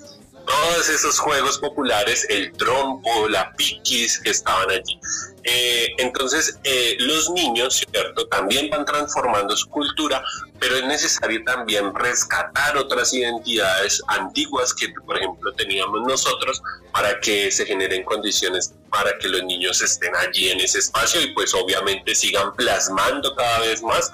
Todos 0.45 0.89
esos 0.89 1.19
juegos 1.19 1.57
populares, 1.57 2.25
el 2.29 2.51
trompo, 2.53 3.27
la 3.29 3.51
piquis 3.53 4.19
que 4.19 4.29
estaban 4.29 4.69
allí. 4.69 4.99
Eh, 5.43 5.87
entonces, 5.97 6.57
eh, 6.63 6.95
los 6.99 7.29
niños, 7.31 7.83
¿cierto? 7.91 8.27
También 8.27 8.69
van 8.69 8.85
transformando 8.85 9.55
su 9.57 9.69
cultura, 9.69 10.23
pero 10.59 10.77
es 10.77 10.85
necesario 10.85 11.43
también 11.43 11.93
rescatar 11.93 12.77
otras 12.77 13.13
identidades 13.13 14.01
antiguas 14.07 14.73
que, 14.73 14.89
por 15.05 15.17
ejemplo, 15.17 15.51
teníamos 15.53 16.01
nosotros 16.07 16.61
para 16.93 17.19
que 17.19 17.51
se 17.51 17.65
generen 17.65 18.03
condiciones 18.03 18.73
para 18.89 19.17
que 19.17 19.27
los 19.27 19.43
niños 19.43 19.81
estén 19.81 20.15
allí 20.15 20.49
en 20.49 20.61
ese 20.61 20.79
espacio 20.79 21.19
y 21.21 21.33
pues 21.33 21.53
obviamente 21.53 22.15
sigan 22.15 22.53
plasmando 22.55 23.35
cada 23.35 23.59
vez 23.59 23.81
más 23.81 24.11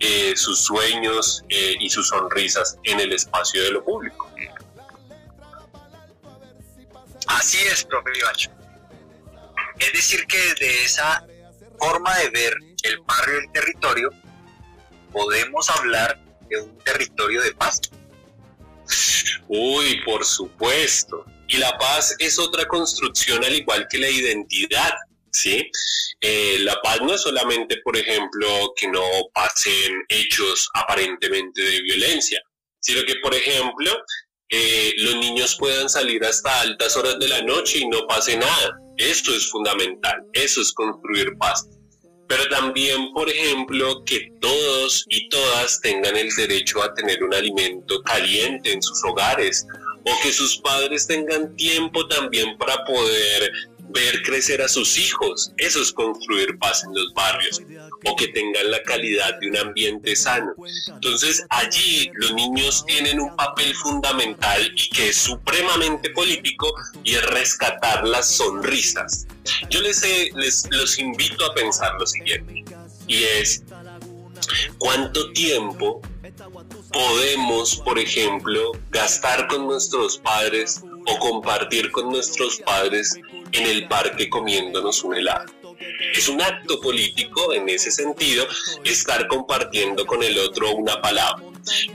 eh, 0.00 0.32
sus 0.34 0.58
sueños 0.58 1.44
y 1.48 1.88
sus 1.90 2.08
sonrisas 2.08 2.76
en 2.84 2.98
el 2.98 3.12
espacio 3.12 3.62
de 3.62 3.70
lo 3.70 3.84
público. 3.84 4.32
Así 7.26 7.58
es, 7.58 7.84
profe 7.84 8.10
Vivacho. 8.10 8.50
Es 9.78 9.92
decir, 9.92 10.26
que 10.26 10.38
desde 10.38 10.84
esa 10.84 11.26
forma 11.78 12.16
de 12.18 12.30
ver 12.30 12.54
el 12.82 12.98
barrio 13.00 13.40
y 13.40 13.44
el 13.46 13.52
territorio, 13.52 14.10
podemos 15.12 15.68
hablar 15.70 16.18
de 16.48 16.60
un 16.60 16.78
territorio 16.78 17.42
de 17.42 17.52
paz. 17.54 17.80
Uy, 19.48 20.00
por 20.04 20.24
supuesto. 20.24 21.24
Y 21.48 21.58
la 21.58 21.76
paz 21.78 22.14
es 22.18 22.38
otra 22.38 22.66
construcción 22.66 23.44
al 23.44 23.54
igual 23.54 23.86
que 23.90 23.98
la 23.98 24.08
identidad, 24.08 24.94
¿sí? 25.30 25.70
Eh, 26.20 26.58
la 26.60 26.80
paz 26.80 27.00
no 27.00 27.14
es 27.14 27.20
solamente, 27.20 27.78
por 27.78 27.96
ejemplo, 27.96 28.72
que 28.76 28.88
no 28.88 29.02
pasen 29.34 30.04
hechos 30.08 30.70
aparentemente 30.74 31.60
de 31.60 31.82
violencia, 31.82 32.40
sino 32.80 33.04
que, 33.04 33.16
por 33.16 33.34
ejemplo, 33.34 33.92
eh, 34.54 34.92
los 34.98 35.16
niños 35.16 35.56
puedan 35.58 35.88
salir 35.88 36.22
hasta 36.26 36.60
altas 36.60 36.94
horas 36.98 37.18
de 37.18 37.26
la 37.26 37.40
noche 37.40 37.78
y 37.78 37.88
no 37.88 38.06
pase 38.06 38.36
nada. 38.36 38.78
Esto 38.98 39.34
es 39.34 39.48
fundamental, 39.48 40.26
eso 40.34 40.60
es 40.60 40.72
construir 40.74 41.34
paz. 41.38 41.66
Pero 42.28 42.46
también, 42.50 43.14
por 43.14 43.30
ejemplo, 43.30 44.04
que 44.04 44.30
todos 44.42 45.06
y 45.08 45.26
todas 45.30 45.80
tengan 45.80 46.18
el 46.18 46.28
derecho 46.36 46.82
a 46.82 46.92
tener 46.92 47.24
un 47.24 47.32
alimento 47.32 48.02
caliente 48.02 48.72
en 48.72 48.82
sus 48.82 49.02
hogares 49.04 49.66
o 50.04 50.10
que 50.22 50.30
sus 50.30 50.58
padres 50.58 51.06
tengan 51.06 51.56
tiempo 51.56 52.06
también 52.08 52.58
para 52.58 52.84
poder 52.84 53.52
ver 53.92 54.22
crecer 54.22 54.62
a 54.62 54.68
sus 54.68 54.98
hijos, 54.98 55.52
eso 55.56 55.80
es 55.80 55.92
construir 55.92 56.58
paz 56.58 56.84
en 56.84 56.94
los 56.94 57.12
barrios, 57.14 57.60
o 58.04 58.16
que 58.16 58.28
tengan 58.28 58.70
la 58.70 58.82
calidad 58.82 59.38
de 59.40 59.48
un 59.48 59.56
ambiente 59.56 60.16
sano. 60.16 60.54
Entonces 60.88 61.44
allí 61.50 62.10
los 62.14 62.32
niños 62.34 62.84
tienen 62.86 63.20
un 63.20 63.34
papel 63.36 63.74
fundamental 63.76 64.72
y 64.74 64.88
que 64.90 65.08
es 65.08 65.16
supremamente 65.16 66.10
político 66.10 66.72
y 67.04 67.14
es 67.14 67.26
rescatar 67.26 68.06
las 68.06 68.36
sonrisas. 68.36 69.26
Yo 69.70 69.80
les, 69.80 70.02
les 70.34 70.68
los 70.70 70.98
invito 70.98 71.44
a 71.44 71.54
pensar 71.54 71.92
lo 71.98 72.06
siguiente, 72.06 72.64
y 73.06 73.24
es, 73.24 73.62
¿cuánto 74.78 75.32
tiempo 75.32 76.00
podemos, 76.92 77.76
por 77.76 77.98
ejemplo, 77.98 78.72
gastar 78.90 79.48
con 79.48 79.66
nuestros 79.66 80.18
padres 80.18 80.82
o 81.06 81.18
compartir 81.18 81.90
con 81.90 82.10
nuestros 82.10 82.58
padres 82.58 83.18
en 83.52 83.66
el 83.66 83.88
parque 83.88 84.28
comiéndonos 84.28 85.02
un 85.04 85.16
helado. 85.16 85.46
Es 86.14 86.28
un 86.28 86.40
acto 86.40 86.80
político 86.80 87.52
en 87.52 87.68
ese 87.68 87.90
sentido 87.90 88.46
estar 88.84 89.26
compartiendo 89.28 90.06
con 90.06 90.22
el 90.22 90.38
otro 90.38 90.74
una 90.74 91.00
palabra, 91.00 91.42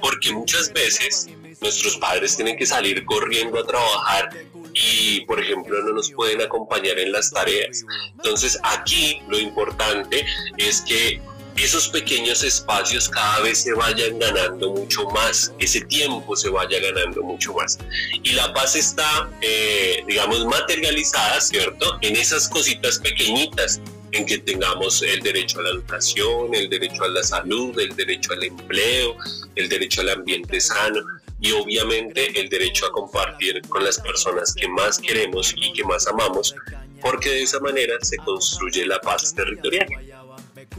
porque 0.01 0.31
muchas 0.31 0.71
veces 0.73 1.29
nuestros 1.61 1.97
padres 1.97 2.35
tienen 2.35 2.57
que 2.57 2.65
salir 2.65 3.05
corriendo 3.05 3.59
a 3.59 3.65
trabajar 3.65 4.29
y, 4.73 5.21
por 5.21 5.39
ejemplo, 5.39 5.81
no 5.83 5.93
nos 5.93 6.11
pueden 6.11 6.41
acompañar 6.41 6.99
en 6.99 7.11
las 7.11 7.31
tareas. 7.31 7.83
Entonces, 8.11 8.59
aquí 8.63 9.21
lo 9.27 9.39
importante 9.39 10.25
es 10.57 10.81
que 10.81 11.19
esos 11.57 11.89
pequeños 11.89 12.43
espacios 12.43 13.09
cada 13.09 13.41
vez 13.41 13.63
se 13.63 13.73
vayan 13.73 14.19
ganando 14.19 14.71
mucho 14.71 15.05
más, 15.09 15.53
ese 15.59 15.81
tiempo 15.81 16.35
se 16.35 16.49
vaya 16.49 16.79
ganando 16.79 17.23
mucho 17.23 17.53
más. 17.53 17.77
Y 18.23 18.33
la 18.33 18.53
paz 18.53 18.75
está, 18.75 19.29
eh, 19.41 20.03
digamos, 20.07 20.45
materializada, 20.45 21.41
¿cierto? 21.41 21.97
En 22.01 22.15
esas 22.15 22.47
cositas 22.47 22.99
pequeñitas, 22.99 23.81
en 24.11 24.25
que 24.25 24.37
tengamos 24.37 25.01
el 25.01 25.21
derecho 25.21 25.59
a 25.59 25.63
la 25.63 25.69
educación, 25.71 26.53
el 26.53 26.69
derecho 26.69 27.03
a 27.03 27.09
la 27.09 27.23
salud, 27.23 27.77
el 27.79 27.95
derecho 27.95 28.33
al 28.33 28.43
empleo, 28.43 29.15
el 29.55 29.67
derecho 29.67 30.01
al 30.01 30.09
ambiente 30.09 30.61
sano 30.61 31.01
y 31.39 31.51
obviamente 31.51 32.39
el 32.39 32.49
derecho 32.49 32.87
a 32.87 32.91
compartir 32.91 33.61
con 33.69 33.83
las 33.83 33.99
personas 33.99 34.53
que 34.53 34.67
más 34.67 34.97
queremos 34.99 35.53
y 35.55 35.73
que 35.73 35.83
más 35.83 36.07
amamos, 36.07 36.55
porque 37.01 37.29
de 37.29 37.43
esa 37.43 37.59
manera 37.59 37.95
se 38.01 38.17
construye 38.17 38.85
la 38.85 38.99
paz 38.99 39.35
territorial. 39.35 39.87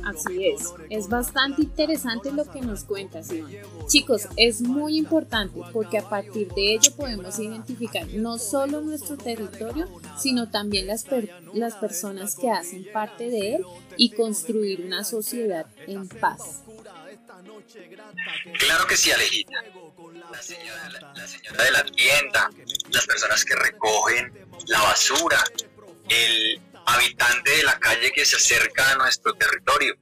Así 0.05 0.47
es, 0.47 0.73
es 0.91 1.09
bastante 1.09 1.63
interesante 1.63 2.31
lo 2.33 2.45
que 2.51 2.61
nos 2.61 2.85
cuenta 2.85 3.21
Iván. 3.21 3.53
Chicos, 3.87 4.29
es 4.37 4.61
muy 4.61 4.99
importante 4.99 5.61
porque 5.73 5.99
a 5.99 6.09
partir 6.09 6.49
de 6.55 6.75
ello 6.75 6.95
podemos 6.97 7.39
identificar 7.39 8.07
no 8.15 8.39
solo 8.39 8.81
nuestro 8.81 9.17
territorio, 9.17 9.89
sino 10.19 10.49
también 10.51 10.87
las, 10.87 11.05
las 11.55 11.75
personas 11.75 12.37
que 12.37 12.51
hacen 12.51 12.87
parte 12.93 13.31
de 13.31 13.57
él 13.57 13.65
y 13.97 14.11
construir 14.11 14.83
una 14.83 15.05
sociedad 15.05 15.67
en 15.87 16.09
paz. 16.09 16.63
Claro 18.59 18.87
que 18.87 18.97
sí, 18.97 19.11
Alejita. 19.11 19.53
La 19.53 20.43
la 21.15 21.27
señora 21.27 21.65
de 21.65 21.71
la 21.71 21.85
tienda, 21.85 22.51
las 22.91 23.07
personas 23.07 23.45
que 23.45 23.55
recogen 23.55 24.33
la 24.67 24.81
basura, 24.83 25.43
el 26.09 26.48
habitante 26.99 27.51
de 27.51 27.63
la 27.63 27.79
calle 27.79 28.13
que 28.13 28.25
se 28.25 28.37
acerca 28.37 28.93
a 28.93 28.97
nuestro 28.97 29.33
territorio. 29.35 29.95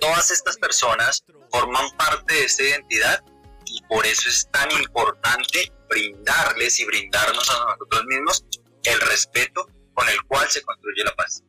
Todas 0.00 0.30
estas 0.30 0.56
personas 0.58 1.24
forman 1.50 1.90
parte 1.96 2.34
de 2.34 2.44
esta 2.44 2.62
identidad 2.62 3.24
y 3.64 3.82
por 3.84 4.06
eso 4.06 4.28
es 4.28 4.48
tan 4.50 4.70
importante 4.72 5.72
brindarles 5.88 6.78
y 6.80 6.84
brindarnos 6.84 7.48
a 7.50 7.64
nosotros 7.64 8.04
mismos 8.06 8.44
el 8.84 9.00
respeto 9.00 9.68
con 9.94 10.08
el 10.08 10.22
cual 10.24 10.48
se 10.48 10.62
construye 10.62 11.02
la 11.04 11.14
paz. 11.16 11.42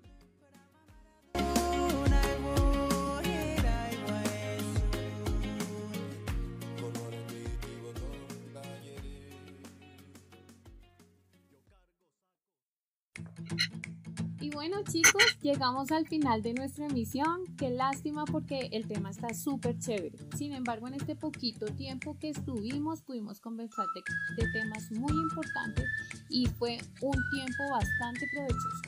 Y 14.49 14.51
bueno 14.51 14.77
chicos, 14.83 15.21
llegamos 15.43 15.91
al 15.91 16.07
final 16.07 16.41
de 16.41 16.55
nuestra 16.55 16.87
emisión. 16.87 17.45
Qué 17.55 17.69
lástima 17.69 18.25
porque 18.25 18.69
el 18.71 18.87
tema 18.87 19.11
está 19.11 19.31
súper 19.35 19.77
chévere. 19.77 20.17
Sin 20.35 20.53
embargo, 20.53 20.87
en 20.87 20.95
este 20.95 21.15
poquito 21.15 21.67
tiempo 21.67 22.17
que 22.19 22.29
estuvimos 22.29 23.03
pudimos 23.03 23.39
conversar 23.39 23.85
de, 23.93 24.41
de 24.41 24.51
temas 24.51 24.89
muy 24.89 25.11
importantes 25.11 25.85
y 26.29 26.47
fue 26.47 26.79
un 27.01 27.29
tiempo 27.29 27.63
bastante 27.69 28.27
provechoso. 28.33 28.81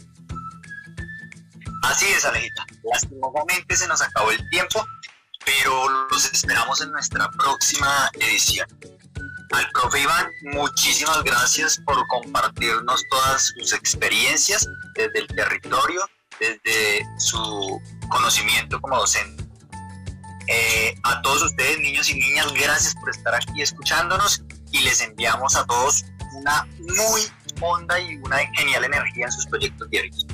Así 1.84 2.08
es, 2.08 2.26
Alejita. 2.26 2.66
Lastimosamente 2.92 3.76
se 3.76 3.88
nos 3.88 4.02
acabó 4.02 4.32
el 4.32 4.50
tiempo, 4.50 4.84
pero 5.46 6.08
los 6.10 6.26
esperamos 6.34 6.82
en 6.82 6.92
nuestra 6.92 7.30
próxima 7.30 8.10
edición. 8.16 8.68
Al 9.52 9.70
profe 9.72 10.02
Iván, 10.02 10.32
muchísimas 10.54 11.24
gracias 11.24 11.78
por 11.86 12.08
compartirnos 12.08 13.04
todas 13.10 13.52
sus 13.58 13.74
experiencias 13.74 14.66
desde 14.96 15.20
el 15.20 15.28
territorio, 15.28 16.02
desde 16.40 17.06
su 17.18 17.82
conocimiento 18.10 18.80
como 18.80 18.98
docente. 18.98 19.44
Eh, 20.48 20.96
a 21.04 21.22
todos 21.22 21.44
ustedes, 21.44 21.80
niños 21.80 22.10
y 22.10 22.16
niñas, 22.16 22.54
gracias 22.54 22.96
por 22.96 23.10
estar 23.10 23.36
aquí 23.36 23.62
escuchándonos 23.62 24.42
y 24.72 24.80
les 24.80 25.02
enviamos 25.02 25.56
a 25.56 25.66
todos 25.66 26.06
una 26.34 26.66
muy 26.80 27.22
honda 27.62 28.00
y 28.00 28.16
una 28.18 28.38
genial 28.56 28.86
energía 28.86 29.26
en 29.26 29.32
sus 29.32 29.46
proyectos 29.48 29.90
diarios. 29.90 30.26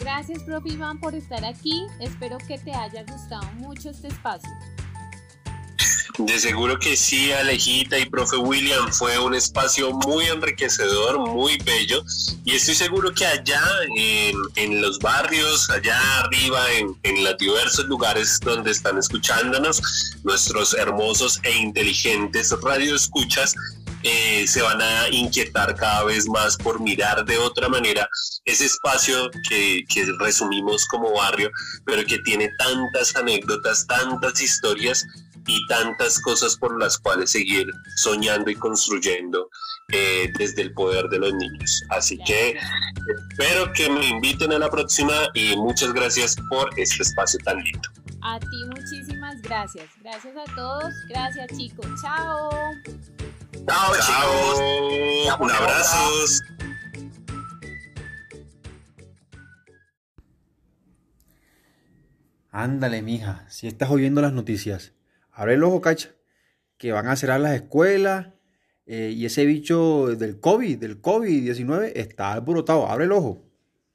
Gracias, 0.00 0.42
profe 0.44 0.70
Iván, 0.70 0.98
por 1.00 1.14
estar 1.14 1.44
aquí. 1.44 1.86
Espero 2.00 2.38
que 2.38 2.58
te 2.58 2.72
haya 2.72 3.04
gustado 3.04 3.46
mucho 3.54 3.90
este 3.90 4.08
espacio. 4.08 4.50
De 6.18 6.38
seguro 6.38 6.78
que 6.78 6.96
sí, 6.96 7.30
Alejita 7.30 7.98
y 7.98 8.06
profe 8.06 8.38
William, 8.38 8.90
fue 8.90 9.18
un 9.18 9.34
espacio 9.34 9.92
muy 9.92 10.24
enriquecedor, 10.24 11.18
muy 11.18 11.58
bello, 11.58 12.02
y 12.42 12.54
estoy 12.54 12.74
seguro 12.74 13.12
que 13.12 13.26
allá 13.26 13.62
en, 14.56 14.80
los 14.80 14.98
barrios, 14.98 15.68
allá 15.68 15.98
arriba, 16.20 16.72
en, 16.72 16.96
en, 17.02 17.22
los 17.22 17.36
diversos 17.36 17.84
lugares 17.84 18.40
donde 18.40 18.70
están 18.70 18.96
escuchándonos, 18.96 19.82
nuestros 20.24 20.72
hermosos 20.72 21.38
e 21.42 21.54
inteligentes 21.54 22.50
radioescuchas, 22.62 23.54
eh, 24.02 24.46
se 24.46 24.62
van 24.62 24.80
a 24.80 25.08
inquietar 25.10 25.74
cada 25.74 26.04
vez 26.04 26.28
más 26.28 26.56
por 26.56 26.80
mirar 26.80 27.24
de 27.26 27.36
otra 27.38 27.68
manera 27.68 28.08
ese 28.44 28.64
espacio 28.64 29.30
que, 29.48 29.84
que 29.88 30.06
resumimos 30.18 30.86
como 30.86 31.12
barrio, 31.12 31.50
pero 31.84 32.06
que 32.06 32.18
tiene 32.20 32.48
tantas 32.58 33.16
anécdotas, 33.16 33.86
tantas 33.86 34.40
historias 34.40 35.04
y 35.46 35.66
tantas 35.66 36.20
cosas 36.20 36.56
por 36.56 36.78
las 36.80 36.98
cuales 36.98 37.30
seguir 37.30 37.66
soñando 37.96 38.50
y 38.50 38.54
construyendo 38.54 39.48
eh, 39.92 40.32
desde 40.38 40.62
el 40.62 40.72
poder 40.72 41.08
de 41.08 41.18
los 41.18 41.34
niños. 41.34 41.82
Así 41.90 42.18
que 42.26 42.58
espero 43.30 43.72
que 43.72 43.88
me 43.88 44.06
inviten 44.08 44.52
a 44.52 44.58
la 44.58 44.70
próxima 44.70 45.14
y 45.34 45.56
muchas 45.56 45.92
gracias 45.92 46.36
por 46.50 46.68
este 46.76 47.02
espacio 47.02 47.38
tan 47.44 47.62
lindo. 47.62 47.88
A 48.22 48.40
ti 48.40 48.64
muchísimas 48.74 49.40
gracias. 49.42 49.84
Gracias 50.02 50.34
a 50.36 50.54
todos. 50.56 50.92
Gracias 51.08 51.46
chicos. 51.56 51.86
Chao. 52.02 52.50
Chao, 53.68 53.92
chicos. 53.94 55.38
Un 55.38 55.50
abrazo. 55.50 56.42
Ándale, 62.50 63.02
mija, 63.02 63.44
si 63.48 63.68
estás 63.68 63.90
oyendo 63.90 64.22
las 64.22 64.32
noticias, 64.32 64.95
abre 65.36 65.54
el 65.54 65.62
ojo, 65.62 65.80
cacha, 65.80 66.14
que 66.78 66.92
van 66.92 67.06
a 67.06 67.16
cerrar 67.16 67.40
las 67.40 67.54
escuelas 67.54 68.28
eh, 68.86 69.12
y 69.14 69.26
ese 69.26 69.44
bicho 69.44 70.06
del 70.16 70.40
COVID, 70.40 70.78
del 70.78 71.00
COVID-19, 71.02 71.92
está 71.94 72.32
alborotado. 72.32 72.86
Abre 72.86 73.04
el 73.04 73.12
ojo. 73.12 73.42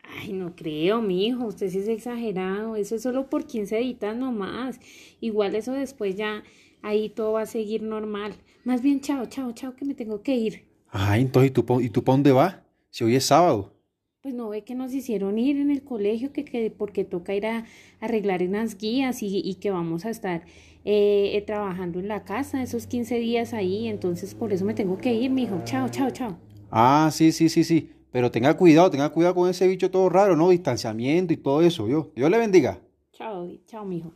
Ay, 0.04 0.34
no 0.34 0.56
creo, 0.56 1.02
mi 1.02 1.26
hijo, 1.26 1.46
usted 1.46 1.70
sí 1.70 1.80
es 1.80 1.88
exagerado. 1.88 2.76
Eso 2.76 2.96
es 2.96 3.02
solo 3.02 3.30
por 3.30 3.46
15 3.46 3.80
editas 3.80 4.16
nomás. 4.16 4.80
Igual 5.20 5.56
eso 5.56 5.74
después 5.74 6.16
ya, 6.16 6.44
ahí 6.82 7.10
todo 7.10 7.34
va 7.34 7.42
a 7.42 7.46
seguir 7.46 7.82
normal. 7.82 8.36
Más 8.64 8.82
bien, 8.82 9.02
chao, 9.02 9.26
chao, 9.26 9.52
chao, 9.54 9.76
que 9.76 9.86
me 9.86 9.96
tengo 9.96 10.22
que 10.22 10.36
ir. 10.36 10.66
Ay, 10.90 11.22
entonces, 11.22 11.50
¿y 11.50 11.54
tú, 11.54 11.82
¿y 11.82 11.90
tú 11.90 12.04
para 12.04 12.18
dónde 12.18 12.32
vas? 12.34 12.58
Si 12.90 13.04
hoy 13.04 13.16
es 13.16 13.26
sábado. 13.26 13.74
Pues 14.22 14.36
no 14.36 14.50
ve 14.50 14.64
que 14.64 14.76
nos 14.76 14.94
hicieron 14.94 15.40
ir 15.40 15.58
en 15.58 15.72
el 15.72 15.84
colegio, 15.84 16.32
que, 16.32 16.46
que 16.46 16.70
porque 16.70 17.04
toca 17.04 17.34
ir 17.34 17.48
a, 17.48 17.66
arreglar 18.00 18.44
unas 18.44 18.78
guías 18.78 19.24
y, 19.24 19.42
y, 19.44 19.56
que 19.56 19.72
vamos 19.72 20.06
a 20.06 20.12
estar 20.12 20.44
eh, 20.84 21.32
eh, 21.36 21.42
trabajando 21.42 22.00
en 22.00 22.08
la 22.08 22.24
casa 22.24 22.62
esos 22.64 22.88
15 22.88 23.20
días 23.20 23.54
ahí. 23.54 23.88
Entonces, 23.88 24.34
por 24.34 24.54
eso 24.54 24.66
me 24.66 24.74
tengo 24.74 24.98
que 24.98 25.14
ir, 25.14 25.32
mi 25.32 25.44
hijo. 25.44 25.62
Chao, 25.66 25.90
chao, 25.90 26.10
chao. 26.12 26.38
Ah, 26.70 27.10
sí, 27.12 27.32
sí, 27.32 27.50
sí, 27.50 27.64
sí. 27.64 27.92
Pero 28.12 28.32
tenga 28.32 28.56
cuidado, 28.58 28.92
tenga 28.92 29.10
cuidado 29.10 29.36
con 29.36 29.50
ese 29.50 29.68
bicho 29.68 29.90
todo 29.90 30.10
raro, 30.10 30.36
¿no? 30.36 30.50
Distanciamiento 30.50 31.34
y 31.34 31.38
todo 31.38 31.62
eso, 31.62 31.88
yo. 31.88 32.12
Dios 32.16 32.30
le 32.30 32.38
bendiga. 32.38 32.80
Chao, 33.14 33.50
chao, 33.66 33.86
mijo. 33.86 34.12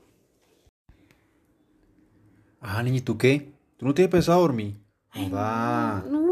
Ah, 2.60 2.82
niña, 2.84 2.98
¿y 2.98 3.02
tú 3.02 3.18
qué? 3.18 3.52
¿Tú 3.78 3.86
no 3.86 3.94
tienes 3.94 4.12
pensado 4.12 4.42
dormir? 4.42 4.76
Ay, 5.12 5.30
no, 5.30 6.10
no 6.10 6.25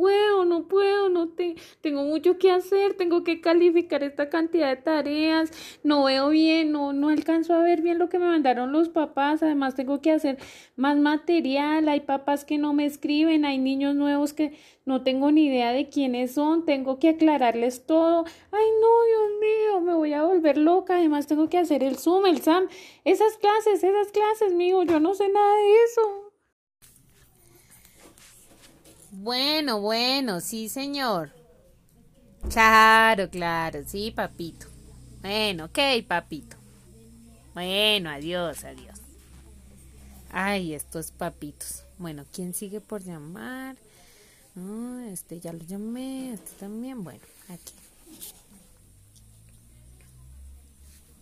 puedo, 0.00 0.46
no 0.46 0.66
puedo, 0.66 1.10
no 1.10 1.28
te, 1.28 1.56
tengo 1.82 2.04
mucho 2.04 2.38
que 2.38 2.50
hacer, 2.50 2.94
tengo 2.94 3.22
que 3.22 3.42
calificar 3.42 4.02
esta 4.02 4.30
cantidad 4.30 4.70
de 4.70 4.76
tareas, 4.76 5.50
no 5.84 6.04
veo 6.04 6.30
bien, 6.30 6.72
no, 6.72 6.94
no 6.94 7.10
alcanzo 7.10 7.52
a 7.52 7.62
ver 7.62 7.82
bien 7.82 7.98
lo 7.98 8.08
que 8.08 8.18
me 8.18 8.24
mandaron 8.24 8.72
los 8.72 8.88
papás, 8.88 9.42
además 9.42 9.74
tengo 9.74 10.00
que 10.00 10.10
hacer 10.10 10.38
más 10.76 10.96
material, 10.96 11.86
hay 11.86 12.00
papás 12.00 12.46
que 12.46 12.56
no 12.56 12.72
me 12.72 12.86
escriben, 12.86 13.44
hay 13.44 13.58
niños 13.58 13.94
nuevos 13.94 14.32
que 14.32 14.54
no 14.86 15.02
tengo 15.02 15.30
ni 15.32 15.48
idea 15.48 15.72
de 15.72 15.90
quiénes 15.90 16.32
son, 16.32 16.64
tengo 16.64 16.98
que 16.98 17.10
aclararles 17.10 17.84
todo, 17.84 18.24
ay 18.52 18.66
no, 18.80 19.04
Dios 19.04 19.40
mío, 19.40 19.80
me 19.82 19.94
voy 19.94 20.14
a 20.14 20.22
volver 20.22 20.56
loca, 20.56 20.96
además 20.96 21.26
tengo 21.26 21.50
que 21.50 21.58
hacer 21.58 21.84
el 21.84 21.98
Zoom, 21.98 22.24
el 22.24 22.40
SAM, 22.40 22.68
esas 23.04 23.36
clases, 23.36 23.84
esas 23.84 24.10
clases, 24.12 24.54
mío, 24.54 24.82
yo 24.82 24.98
no 24.98 25.12
sé 25.14 25.28
nada 25.28 25.56
de 25.56 25.74
eso. 25.84 26.29
Bueno, 29.22 29.82
bueno, 29.82 30.40
sí, 30.40 30.70
señor. 30.70 31.30
Claro, 32.48 33.28
claro, 33.28 33.80
sí, 33.86 34.12
papito. 34.12 34.66
Bueno, 35.20 35.66
ok, 35.66 35.78
papito. 36.08 36.56
Bueno, 37.52 38.08
adiós, 38.08 38.64
adiós. 38.64 38.98
Ay, 40.32 40.72
estos 40.72 41.10
papitos. 41.10 41.84
Bueno, 41.98 42.24
¿quién 42.32 42.54
sigue 42.54 42.80
por 42.80 43.02
llamar? 43.02 43.76
No, 44.54 45.00
este 45.00 45.38
ya 45.38 45.52
lo 45.52 45.64
llamé, 45.66 46.32
este 46.32 46.52
también. 46.52 47.04
Bueno, 47.04 47.20
aquí. 47.50 47.74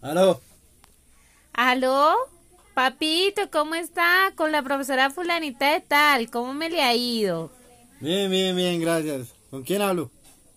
¿Aló? 0.03 0.41
¿Aló? 1.53 2.15
Papito, 2.75 3.51
¿cómo 3.51 3.75
está? 3.75 4.33
Con 4.37 4.53
la 4.53 4.63
profesora 4.63 5.11
fulanita 5.11 5.73
de 5.73 5.81
tal, 5.81 6.31
¿cómo 6.31 6.55
me 6.55 6.71
le 6.71 6.81
ha 6.81 6.95
ido? 6.95 7.58
Bien, 8.01 8.31
bien, 8.31 8.55
bien, 8.57 8.81
gracias. 8.81 9.35
¿Con 9.51 9.63
quién 9.63 9.83
hablo? 9.83 10.11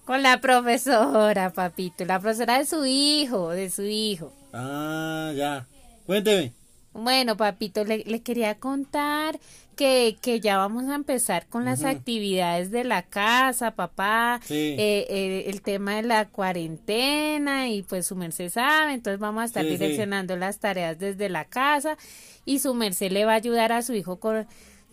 Con 0.06 0.22
la 0.24 0.42
profesora, 0.42 1.52
papito, 1.54 2.06
la 2.06 2.20
profesora 2.20 2.58
de 2.60 2.66
su 2.66 2.86
hijo, 2.86 3.50
de 3.50 3.70
su 3.70 3.84
hijo. 3.84 4.34
Ah, 4.54 5.32
ya. 5.36 5.68
Cuénteme. 6.06 6.54
Bueno, 6.94 7.38
papito, 7.38 7.86
le, 7.86 8.00
le 8.00 8.22
quería 8.22 8.56
contar 8.60 9.40
que, 9.78 10.18
que, 10.22 10.42
ya 10.42 10.58
vamos 10.58 10.84
a 10.90 10.96
empezar 10.96 11.48
con 11.48 11.64
las 11.64 11.86
actividades 11.86 12.70
de 12.70 12.84
la 12.84 13.04
casa, 13.04 13.72
papá. 13.72 14.42
Sí. 14.44 14.76
Eh, 14.78 15.08
eh, 15.10 15.44
el 15.48 15.62
tema 15.62 15.96
de 15.96 16.04
la 16.04 16.28
cuarentena 16.28 17.70
y 17.70 17.82
pues 17.84 18.06
su 18.08 18.16
merced 18.18 18.50
sabe, 18.50 18.94
entonces 18.94 19.20
vamos 19.20 19.42
a 19.44 19.46
estar 19.46 19.64
Sí, 19.64 19.70
sí. 19.70 19.78
direccionando 19.78 20.36
las 20.36 20.60
tareas 20.60 21.00
desde 21.00 21.30
la 21.30 21.46
casa 21.46 21.98
y 22.44 22.60
su 22.60 22.74
merced 22.74 23.12
le 23.12 23.24
va 23.24 23.32
a 23.34 23.36
ayudar 23.36 23.72
a 23.72 23.82
su 23.82 23.94
hijo 23.94 24.20
con, 24.20 24.46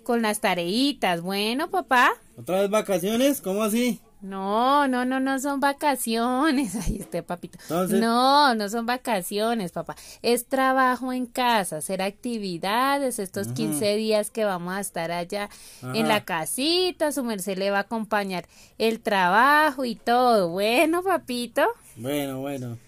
con 0.08 0.22
las 0.22 0.40
tareitas. 0.40 1.20
Bueno, 1.20 1.68
papá. 1.68 2.12
¿Otra 2.38 2.62
vez 2.62 2.70
vacaciones? 2.70 3.42
¿Cómo 3.42 3.62
así? 3.62 4.00
No, 4.22 4.88
no, 4.88 5.04
no, 5.04 5.20
no 5.20 5.38
son 5.38 5.60
vacaciones. 5.60 6.74
Ahí 6.86 6.96
este 6.98 7.22
papito. 7.22 7.58
Entonces- 7.64 8.00
No, 8.00 8.54
no 8.54 8.70
son 8.70 8.86
vacaciones, 8.86 9.70
papá. 9.72 9.96
Es 10.22 10.46
trabajo 10.46 11.12
en 11.12 11.26
casa, 11.26 11.76
hacer 11.76 12.00
actividades 12.00 13.18
estos 13.18 13.48
15 13.48 13.96
días 13.96 14.30
que 14.30 14.46
vamos 14.46 14.72
a 14.72 14.80
estar 14.80 15.12
allá 15.12 15.50
en 15.82 16.06
Ajá. 16.06 16.08
la 16.08 16.24
casita. 16.24 17.12
Su 17.12 17.22
merced 17.22 17.58
le 17.58 17.70
va 17.70 17.76
a 17.78 17.82
acompañar 17.82 18.46
el 18.78 19.00
trabajo 19.00 19.84
y 19.84 19.94
todo. 19.94 20.48
Bueno, 20.48 21.02
papito. 21.02 21.66
Bueno, 21.96 22.40
bueno. 22.40 22.78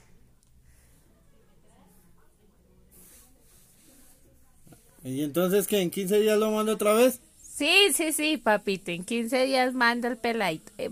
¿Y 5.04 5.22
entonces 5.22 5.66
qué? 5.66 5.80
¿En 5.80 5.90
15 5.90 6.20
días 6.20 6.38
lo 6.38 6.50
mando 6.50 6.72
otra 6.72 6.92
vez? 6.94 7.20
Sí, 7.42 7.92
sí, 7.94 8.12
sí, 8.12 8.36
papito. 8.36 8.90
En 8.90 9.04
15 9.04 9.44
días 9.44 9.74
manda 9.74 10.08
el 10.08 10.16
peladito. 10.16 10.72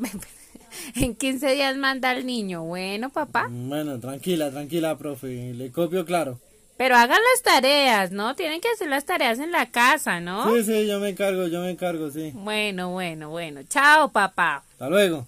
En 0.95 1.15
15 1.15 1.55
días 1.55 1.77
manda 1.79 2.11
al 2.11 2.27
niño. 2.27 2.63
Bueno, 2.63 3.09
papá. 3.09 3.49
Bueno, 3.51 3.99
tranquila, 3.99 4.51
tranquila, 4.51 4.99
profe. 4.99 5.55
Le 5.55 5.73
copio 5.73 6.05
claro. 6.05 6.39
Pero 6.77 6.95
hagan 6.95 7.19
las 7.33 7.43
tareas, 7.43 8.13
¿no? 8.13 8.37
Tienen 8.37 8.61
que 8.61 8.69
hacer 8.69 8.89
las 8.89 9.05
tareas 9.05 9.39
en 9.41 9.51
la 9.51 9.71
casa, 9.71 10.21
¿no? 10.21 10.55
Sí, 10.55 10.63
sí, 10.63 10.87
yo 10.87 11.01
me 11.01 11.09
encargo, 11.09 11.49
yo 11.49 11.61
me 11.61 11.71
encargo, 11.71 12.11
sí. 12.11 12.31
Bueno, 12.35 12.91
bueno, 12.91 13.31
bueno. 13.31 13.63
Chao, 13.69 14.13
papá. 14.13 14.63
Hasta 14.73 14.89
luego. 14.89 15.27